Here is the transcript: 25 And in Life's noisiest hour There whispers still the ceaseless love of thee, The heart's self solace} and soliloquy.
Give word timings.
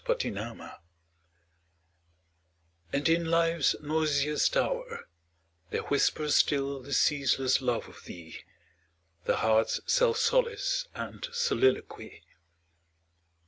25 0.05 0.59
And 2.91 3.07
in 3.07 3.25
Life's 3.25 3.75
noisiest 3.83 4.57
hour 4.57 5.05
There 5.69 5.83
whispers 5.83 6.33
still 6.33 6.81
the 6.81 6.91
ceaseless 6.91 7.61
love 7.61 7.87
of 7.87 8.05
thee, 8.05 8.39
The 9.25 9.35
heart's 9.45 9.79
self 9.85 10.17
solace} 10.17 10.87
and 10.95 11.27
soliloquy. 11.31 12.23